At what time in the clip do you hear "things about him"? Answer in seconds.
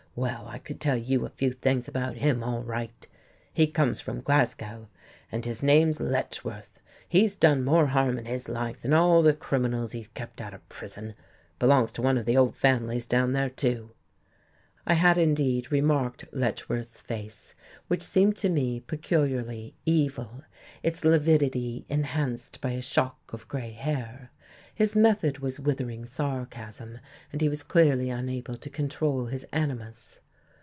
1.53-2.43